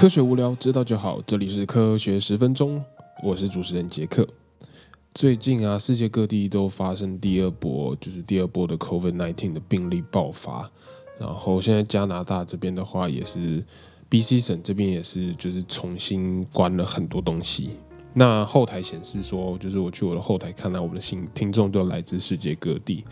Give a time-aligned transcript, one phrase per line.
[0.00, 1.20] 科学无聊，知道就好。
[1.26, 2.82] 这里是科学十分钟，
[3.22, 4.26] 我是主持人杰克。
[5.12, 10.70] 最近啊，世界各地都发生第二波，就是第二波的 COVID-19 的病例爆发。
[11.18, 13.62] 然后现在加拿大这边的话，也是
[14.08, 17.72] BC 省这边也是，就是重新关了很多东西。
[18.14, 23.04] 那后台显示说，就是我去我的后台看到，我们的新听众都来自世界各地。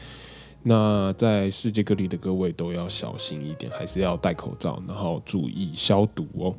[0.62, 6.54] 那在世界各地的各位都要小心一点，还是要戴口罩，然后注意消毒哦。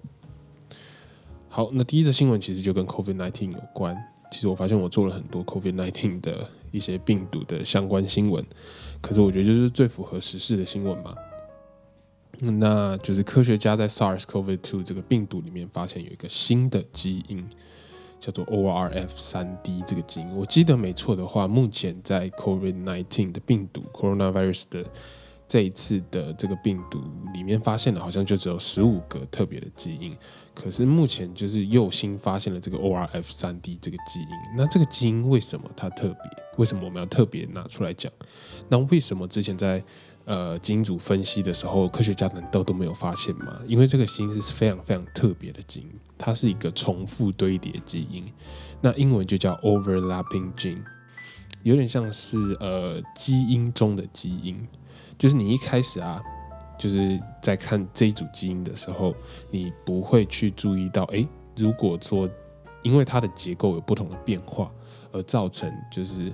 [1.49, 3.98] 好，那第一则新闻其实就跟 COVID-19 有关。
[4.31, 8.45] 其实我发现我做了很多 COVID-19 的一些病毒的相关新闻，
[9.02, 11.16] 可是我觉得就是最符合时事的新闻嘛。
[12.39, 17.45] 那就是科学家在 SARS-CoV-2 这个病毒里面发现有一个新的基因。
[18.22, 24.86] 叫做 ORF 三 D 这个基因，我记得没错的话，目前在 COVID-19 的病毒 coronavirus 的
[25.47, 27.02] 这一次的这个病毒
[27.33, 30.17] 里面发现的，好像就只有十五个特别的基因。
[30.61, 34.27] 可是目前就是又新发现了这个 ORF 三 D 这个基因。
[34.57, 36.43] 那这个基因为什么它特别？
[36.57, 38.11] 为什么我们要特别拿出来讲？
[38.67, 39.81] 那为什么之前在
[40.25, 43.59] 呃，基因组分析的时候，科学家难道都没有发现吗？
[43.65, 48.31] 因为这个基因是非常非常特别的基因，它是一个重复堆叠基因，
[48.80, 50.83] 那英文就叫 overlapping gene，
[51.63, 54.67] 有点像是呃基因中的基因，
[55.17, 56.21] 就是你一开始啊，
[56.80, 59.13] 就是在看这一组基因的时候，
[59.52, 62.27] 你不会去注意到，诶，如果说
[62.81, 64.71] 因为它的结构有不同的变化
[65.11, 66.33] 而造成就是。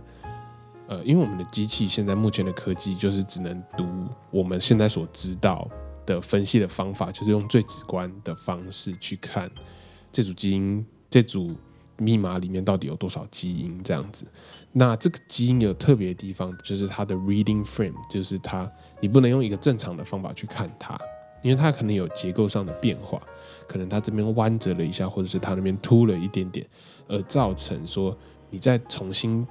[0.87, 3.87] 呃，因为我们的机器现在目前的科技就是只能读
[4.29, 5.67] 我们现在所知道
[6.05, 9.49] 的分析的方法，就是用最直观的方式去看
[10.11, 11.55] 这组基因、这组
[11.97, 14.25] 密码里面到底有多少基因这样子。
[14.71, 20.99] 那这个基因有特别的地方，就是它的 reading frame，就是它你不能用一个正常的方法去看它，
[21.41, 23.21] 因为它可能有结构上的变化，
[23.67, 26.65] 可能它这边弯折了一下，或者是它那边凸了一点点，
[27.07, 28.17] 而造成说
[28.49, 29.47] 你再重新。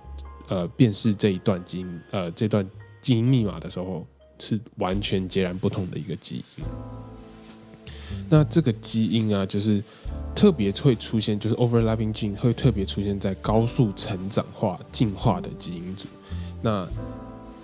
[0.46, 2.68] 呃，辨识这一段基因，呃，这段
[3.00, 4.06] 基因密码的时候，
[4.38, 6.64] 是完全截然不同的一个基因。
[8.28, 9.82] 那这个基因啊，就是
[10.34, 16.08] 特别会出现，就是 overlapping gene 会特别出现在高速成长化进化的基因组。
[16.62, 16.88] 那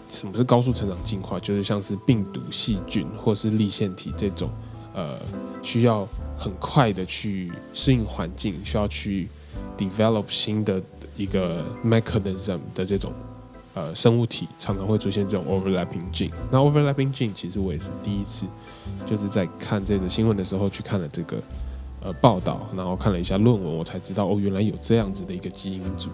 [0.08, 1.38] 什么是高速成长进化？
[1.40, 4.50] 就是像是病毒、细菌或是立腺体这种，
[4.94, 5.20] 呃，
[5.62, 6.06] 需要
[6.36, 9.28] 很快的去适应环境，需要去
[9.78, 10.82] develop 新的。
[11.16, 13.12] 一个 mechanism 的这种
[13.74, 16.32] 呃生物体常常会出现这种 overlapping gene。
[16.50, 18.46] 那 overlapping gene 其实我也是第一次，
[19.06, 21.36] 就是在看这则新闻的时候去看了这个
[22.02, 26.10] 呃报道，然后看了一下论文，我才知道哦，原来有这样子的一个基因组。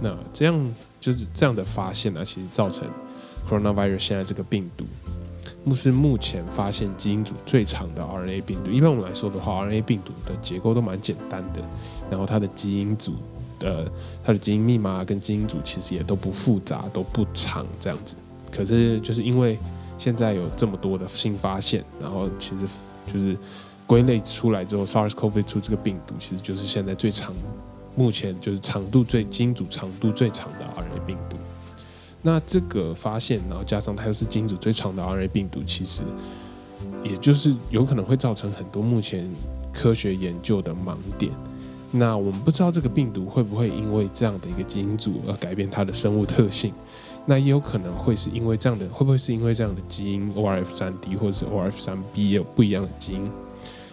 [0.00, 2.86] 那这样就是这样的发现呢，其实造成
[3.48, 4.84] coronavirus 现在这个病毒，
[5.64, 8.70] 目是目前发现基因组最长的 RNA 病毒。
[8.70, 11.62] 一般我们来说的话，RNA 病毒的结构都蛮简单的，
[12.10, 13.14] 然后它的基因组。
[13.64, 13.90] 呃，
[14.22, 18.14] 它的基因密码跟基因组其实也都不复杂，都不长这样子。
[18.52, 19.58] 可是就是因为
[19.98, 22.66] 现在有这么多的新发现，然后其实
[23.12, 23.36] 就是
[23.86, 27.34] 归类出来之后，SARS-CoV-2 这个病毒其实就是现在最长，
[27.96, 31.36] 目前就是长度最基因组长度最长的 RNA 病毒。
[32.22, 36.02] 那这个发现，然后加上它又是基因组最长的 RNA 病毒，其实
[37.02, 39.28] 也就是有可能会造成很多目前
[39.72, 41.32] 科学研究的盲点。
[41.96, 46.74] 那我们不知道这个病毒会不会因为这样的一个基因组而改变它的生物特性，
[47.24, 53.30] 那也有可能会是因为这样的，会不会是因为这样的基因 ORF 三 D 或者是 ORF 三 B 也有不一样的基因，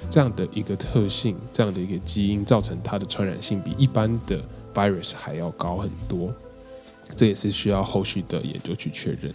[0.09, 4.41] 这样的一个特性，这样的一个基因造成它的传染性比一般的
[4.73, 6.33] virus 还要高很多，
[7.15, 9.31] 这也是需要后续的研究去确认。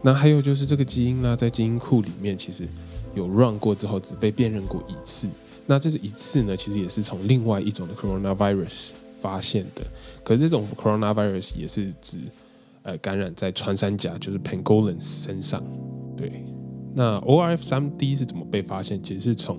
[0.00, 2.66] 那还有就是这个基因呢，在基因库里面其实
[3.14, 5.28] 有 run 过之后只被辨认过一次。
[5.70, 9.82] 那这是一次呢，其实也是从另外一种的 coronavirus 发现的。
[10.24, 12.16] 可是这种 coronavirus 也是指
[12.82, 15.62] 呃感染在穿山甲，就是 pangolin 身上。
[16.16, 16.42] 对，
[16.94, 19.02] 那 ORF 三 D 是怎么被发现？
[19.02, 19.58] 其实是从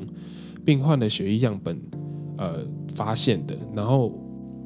[0.66, 1.80] 病患的血液样本
[2.40, 2.66] 呃
[2.96, 3.56] 发现的。
[3.76, 4.12] 然后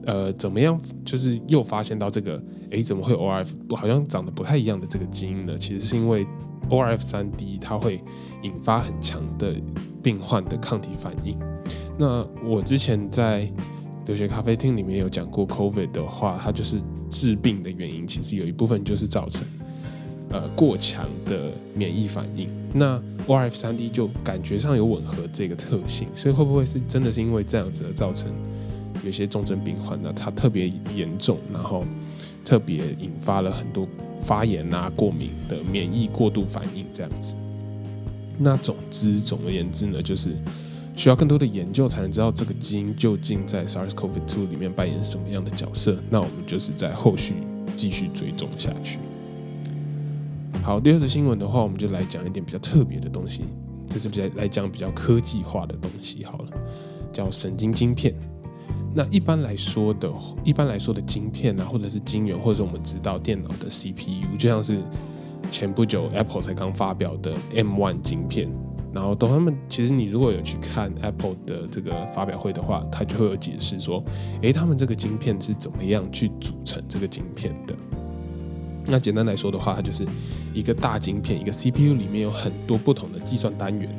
[0.05, 5.57] 呃怎么样，就是又发现到这个，诶，怎么会 ORF 好像长得不太一样的这个基因呢？
[5.57, 6.25] 其实是因为
[6.69, 8.01] ORF 三 D 它会
[8.43, 9.53] 引发很强的。
[10.03, 11.39] 病患的抗体反应。
[11.97, 13.49] 那我之前在
[14.05, 16.77] 留学咖啡厅里面有讲过，COVID 的话，它就是
[17.09, 19.45] 治病的原因，其实有一部分就是造成
[20.29, 22.49] 呃过强的免疫反应。
[22.73, 28.29] 那 ORF 三 D 就感觉上有吻合这个特性，所以会不会是真的是因为这样子而造成
[29.05, 30.11] 有些重症病患呢？
[30.13, 31.85] 它特别严重，然后
[32.43, 33.87] 特别引发了很多
[34.21, 37.35] 发炎啊、过敏的免疫过度反应这样子。
[38.37, 40.35] 那总之，总而言之呢，就是
[40.95, 45.97] 需要更多的研究才能知道这个基因究竟在 SARS-CoV-2 里面扮演什么样的角色。
[46.09, 47.35] 那我们就是在后续
[47.75, 48.99] 继续追踪下去。
[50.61, 53.41] 好，第二则新闻的话，我们就来讲一点比较特别的东西，
[53.89, 56.47] 就是来来讲比较科技化的东西好了，
[57.11, 58.13] 叫神经晶片。
[58.95, 60.07] 那一般来说的，
[60.43, 64.81] 一般来说的晶片啊，或者是晶圆，或者是我们知道电脑的 CPU，就像是
[65.51, 68.49] 前不久 Apple 才刚发表的 M1 晶片。
[68.93, 74.03] 然后等他们，其实你如果有去看 Apple 的这个发表会的话，它就会有解释说，
[74.43, 77.73] 诶，他们这个晶片是怎么样去组成这个晶片的。
[78.85, 80.05] 那简单来说的话，它就是
[80.53, 83.89] 一个大晶片，一个 CPU 里面有很多不同的计算单元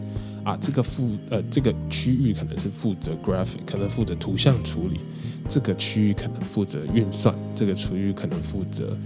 [0.45, 0.57] 啊。
[0.61, 5.01] 这个负呃这个区域可能是负责 graphic，可能负责图像处理；
[5.49, 8.97] 这个区域可能负责运算；这个区域可能负责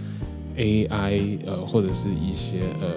[0.58, 2.88] AI，呃或者是一些呃。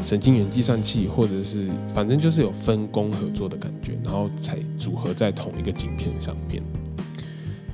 [0.00, 6.62] 神经元计算器，或者是反正就是有分工合作的感觉，然后才组合在同一个晶片上面。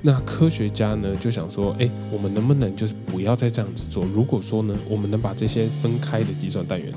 [0.01, 4.07] 那科学家呢就想说，哎，我们能不能就是不要再这样子做？
[4.07, 6.91] 如果说呢，我们能把这些分开的计算单元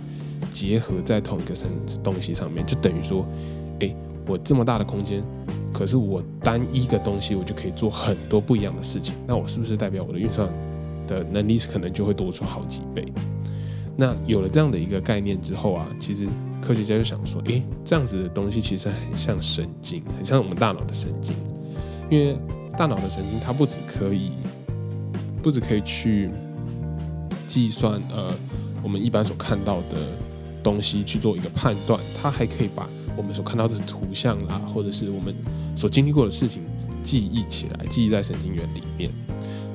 [0.50, 1.68] 结合在同一个生
[2.02, 3.28] 东西上面，就等于说，
[3.82, 3.94] 哎，
[4.28, 5.22] 我这么大的空间，
[5.74, 9.14] 可是我单一个东西我就可以做很多不一样的事情。
[9.28, 10.48] 那我是不是代表我的运算
[11.08, 13.04] 的能力可能就会多出好几倍？
[13.96, 16.28] 那有了这样的一个概念之后啊，其实
[16.62, 21.34] 科学家就想说，诶，这样子的东西其实很像神经，很像我们大脑的神经，
[22.12, 22.38] 因为
[22.78, 24.34] 大脑的神经它不只可以，
[25.42, 26.30] 不只可以去
[27.48, 28.32] 计算呃
[28.84, 29.98] 我们一般所看到的
[30.62, 35.34] 东西去做一个判断，它还可以把我们所看到的图像啦，或者是我们
[35.76, 36.62] 所经历过的事情
[37.02, 39.10] 记忆起来，记忆在神经元里面，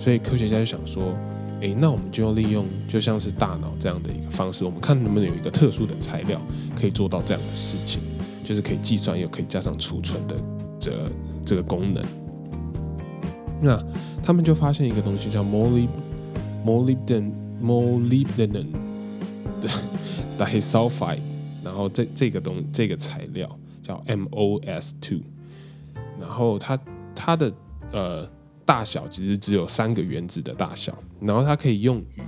[0.03, 1.15] 所以科学家就想说。
[1.63, 6.41] 诶，那我们就利用就像是大脑这样的一个方式，我们看能不能有一个特殊的材料
[6.75, 8.03] 可以做到这样的事情，
[8.45, 10.35] 就是可以计算又可以加上储存的
[10.77, 10.93] 这
[11.47, 12.05] 这个功能。
[13.61, 13.81] 那
[14.25, 17.31] 他们就发现一个东西叫 molybdenum
[17.63, 18.67] molybdenum
[19.63, 19.69] 的
[20.37, 21.21] disulfide，
[21.63, 23.49] 然后这这个东这个材料
[23.81, 25.23] 叫 MOS2，
[26.21, 26.77] 然后它
[27.15, 27.53] 它的
[27.93, 28.29] 呃。
[28.73, 32.23] 大小其实只有三个原子的大小，然后它可以用于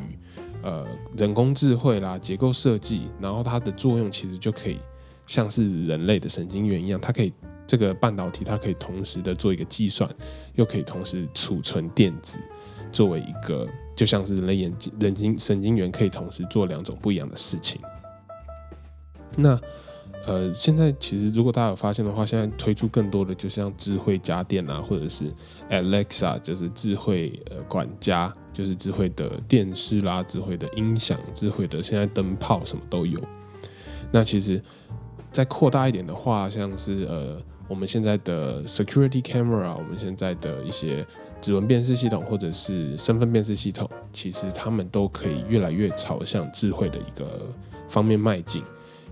[0.62, 0.86] 呃
[1.16, 4.78] 人工智慧啦、结构设计，然后它的作用其实就可以
[5.26, 7.32] 像是人类的神经元一样，它可以
[7.66, 10.14] 这个半导体它可以同时的做一个计算，
[10.54, 12.38] 又可以同时储存电子，
[12.92, 17.80] 作为一个就像是人类眼睛、人经神经元可以同时做两种不一样的事情。
[19.34, 19.58] 那
[20.26, 25.30] 呃，现在其实如果大家有发现的话，现在推出更多的就像智慧家电啊，或者是
[25.70, 33.20] Alexa，就是智慧呃管家，就是智慧的电视啦、智慧的音响、智慧的现在灯泡什么都有。
[34.10, 34.62] 那其实
[35.30, 37.36] 再扩大一点的话，像是呃
[37.68, 41.06] 我们现在的 security camera，我们现在的一些
[41.42, 47.42] 指纹辨识系统或者是身份辨识系统，其实他们都可以越来越朝向智慧的一个
[47.88, 48.62] 方面迈进。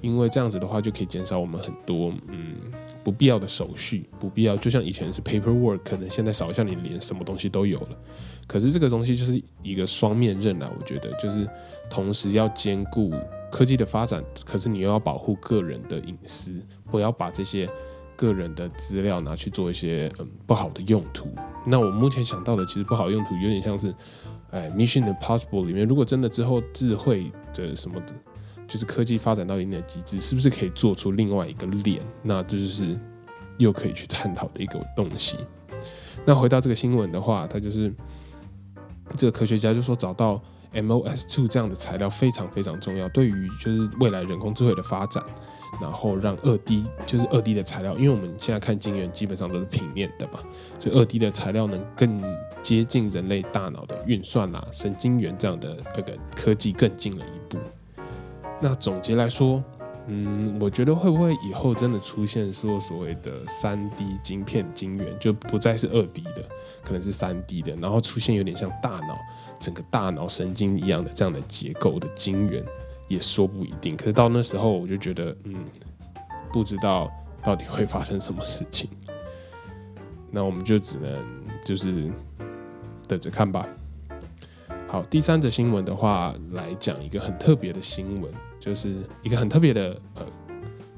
[0.03, 2.57] 因为这样子的话，就可以减少我们很多嗯
[3.03, 7.97] 不必要的手续，不必要就像以前是 paperwork，可能现在扫一下你脸，什么东西都有了。
[8.47, 11.49] 可是这个东西就是一个双面刃啊，我觉得就是
[11.89, 13.13] 同时要兼顾
[13.51, 16.53] 科技的发展，可是你又要保护个人的隐私，
[16.91, 17.69] 不要把这些
[18.17, 21.29] 个人的资料拿去做一些嗯不好的用途。
[21.65, 23.95] 那我目前想到的其实不好用途，有点像是
[24.51, 28.13] 哎 Mission Impossible 里面，如果真的之后智慧的什么的。
[28.73, 32.01] 就是科技发展到一定的极致，是不是可以做出另外一个脸？
[32.23, 32.99] 那这就是
[33.59, 35.37] 又可以去探讨的一个东西。
[36.25, 37.93] 那回到这个新闻的话，它就是
[39.15, 40.41] 这个科学家就说找到
[40.73, 45.23] MOS2 这样的材料非常非常重要，对于就是未来人工智慧的发展，
[45.79, 50.39] 然后让二 D 就是二 D 的材料，因为我们现在看晶圆基本上都是平面的嘛，
[50.81, 52.23] 所以二 D 的材料能更
[52.63, 57.59] 接近人类大脑的运算啊、神经元这样的那个科技更进了一步。
[58.63, 59.61] 那总结来说，
[60.07, 66.49] 嗯，我觉得会不会以后真的出现说所谓的三 D 晶片晶圆，就不再是二 D 的，
[66.85, 69.19] 可能是三 D 的，然后出现有点像大脑
[69.59, 72.65] 整个大脑神经一样的这样的结构的晶圆，
[73.09, 73.97] 也说不一定。
[73.97, 75.57] 可是到那时候，我就觉得，嗯，
[76.53, 77.11] 不知道
[77.43, 78.89] 到底会发生什么事情。
[80.31, 81.25] 那我们就只能
[81.65, 82.11] 就是
[83.09, 83.67] 等着看吧。
[84.93, 88.31] 好，第三则新闻的话，来讲一个很特别的新闻。
[88.61, 90.27] 就是一个很特别的，呃，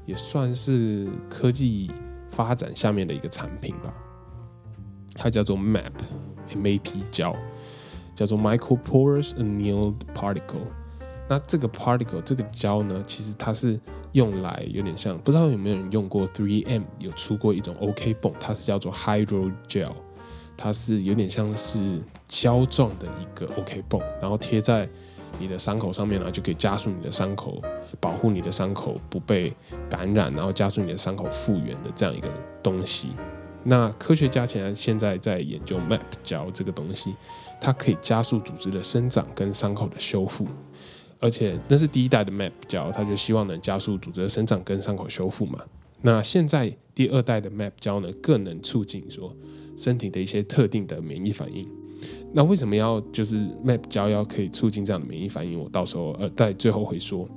[0.05, 1.89] 也算是科技
[2.29, 3.93] 发展下面的一个产品吧。
[5.13, 7.33] 它叫做 MAP，MAP 胶，
[8.13, 10.67] 叫做 Microporous Annealed Particle。
[11.29, 13.79] 那这个 particle 这个胶呢，其实它是
[14.11, 19.93] 用来有点像，不知道有没有人用过 3M 有出过一种 OK 泵，它是叫做 Hydrogel，
[20.57, 24.87] 它是有点像是胶状的一个 OK 泵，然后贴在
[25.39, 27.61] 你的伤口上面呢，就可以加速你的伤口，
[27.99, 29.53] 保护你的伤口不被
[29.89, 32.29] 感染，然后加速你的伤口复原的这样一个
[32.63, 33.09] 东西。
[33.63, 37.15] 那科学家现在现在在研究 MAP 胶这个东西，
[37.59, 40.47] 它可以加速组织的生长跟伤口的修复，
[41.19, 45.59] 而且那是第一代的 MAP 胶，它就希望能加速组织的生长跟伤口修复嘛。
[46.01, 49.35] 那现在第二代的 MAP 胶呢，更能促进说
[49.75, 51.67] 身体的一些特定的免疫反应。
[52.33, 55.59] 那为什么要就是 MAP 胶要可以促进这样的免疫反应？
[55.59, 57.27] 我到时候呃在最后会说。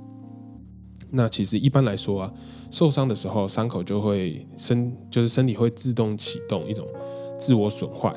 [1.11, 2.33] 那其实一般来说啊，
[2.69, 6.87] 受伤的时候伤口就会身就是身体会自动启动一种
[7.39, 8.13] 自我损坏。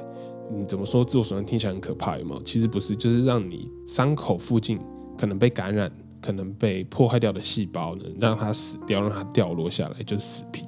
[0.52, 2.42] 嗯，怎么说自我损坏听起来很可怕，有没有？
[2.42, 4.78] 其实不是，就是让你伤口附近
[5.16, 5.90] 可能被感染、
[6.20, 10.66] 可能被破坏掉的细胞呢，让它死掉，让它掉落下来，就是死皮。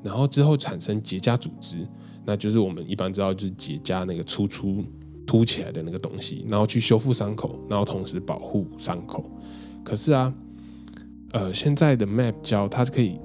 [0.00, 1.88] 然后之后产生结痂组织，
[2.24, 4.84] 那就是我们一般知道就是结痂那个突出
[5.26, 9.30] 凸起来的那个东西，然后去修复伤口，然后同时保护伤口。
[9.84, 10.32] 可是啊。
[11.34, 13.18] 呃，现在的 MAP 胶，它是可以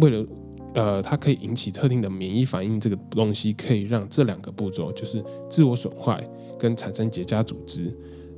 [0.00, 0.26] 为了
[0.74, 6.22] 呃，它可以引起特定的免疫反应，这个东西可以让这两个步骤，就是自我损坏
[6.58, 7.90] 跟产生结痂组织，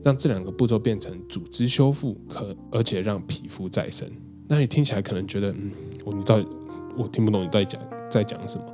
[0.04, 4.08] 让这两个步骤变成组织修复，可而且让皮肤再生。
[4.46, 5.72] 那你听起来可能觉得，嗯，
[6.04, 6.46] 我你到底
[6.96, 8.64] 我听不懂你在讲在讲什么？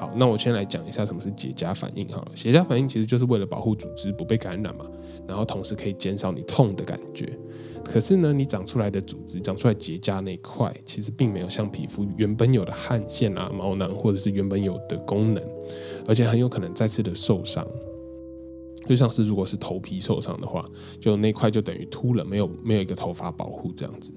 [0.00, 2.08] 好，那我先来讲一下什么是结痂反应。
[2.08, 4.86] 好了，结痂反应其实就是为了保护组织不被感染嘛，
[5.28, 7.38] 然后同时可以减少你痛的感觉。
[7.84, 15.44] 可是呢，你长出来的组织长出来结痂那块，其实并没有像皮肤原本有的汗腺啊、毛囊，或者是原本有的功能，
[16.08, 17.66] 而且很有可能再次的受伤。
[18.86, 20.66] 就像是如果是头皮受伤的话，
[20.98, 24.14] 就那块就等于秃了，没有没有一个头发保护这样子。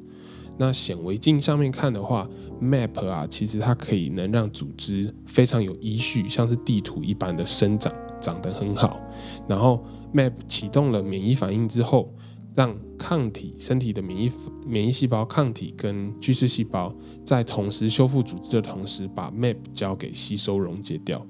[0.58, 2.28] 那显微镜上面看的话
[2.62, 9.00] ，MAP 啊，其实它可以能让组织非常有依序，像是地图一般的生长，长得很好。
[9.48, 12.14] 然后 MAP 启动了免疫反应之后。
[12.56, 14.32] 让抗体、身体的免疫
[14.64, 16.94] 免疫细胞、抗体跟巨噬细胞
[17.26, 21.26] 在同时修复组织的同时，把 MAP 胶给吸收溶解掉。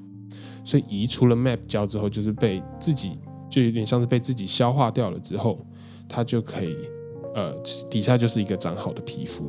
[0.66, 3.18] 所以移除了 MAP 胶之后，就是被自己
[3.50, 5.66] 就有点像是被自己消化掉了之后，
[6.10, 6.76] 它就可以
[7.34, 7.54] 呃
[7.90, 9.46] 底下就是一个长好的皮肤。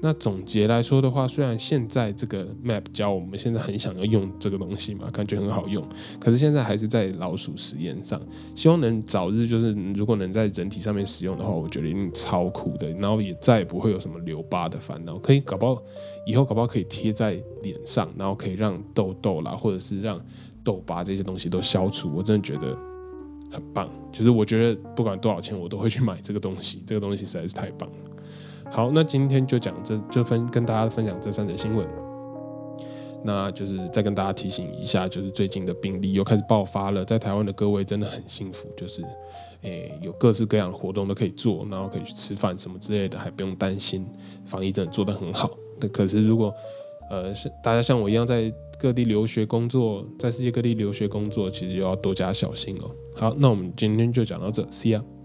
[0.00, 5.84] 那总结来说的话，虽然现在这个 Map 教我们现在很想要用这个东西嘛，感觉很好用，
[6.20, 8.22] 可是现在还是在老鼠实验上，
[8.54, 15.82] 希望能早日就是如果能在人体上面使用的话，我觉得一定超酷的，然后也再也不会有什么留疤的烦恼，可以搞不好
[16.24, 17.32] 以后搞不好可以贴在
[17.64, 20.24] 脸上，然后可以让痘痘啦，或者是让
[20.62, 22.78] 痘疤这些东西都消除，我真的觉得
[23.50, 27.96] 很棒，就是我觉得不管多少钱，我都会去买这个东西， 这个东西实在是太棒了。
[28.70, 31.86] 好，那今天就讲这就分跟大家分享这三则新闻。
[33.24, 39.02] 那就是再跟大家提醒一下，就是最近的病例又开始爆发了，在台湾的各位真的很幸福，就是
[39.62, 44.06] 诶有各式各样的活动都可以做，然后可以去吃饭什么之类的，还不用担心，
[44.46, 45.50] 防疫真的做得很好。
[45.80, 46.54] 那可是如果
[47.10, 52.90] 呃是大家像我一样在各地留学工作，在世界各地留学工作，其实又要多加小心哦。
[53.14, 55.17] 好，那我们今天就讲到这，See you。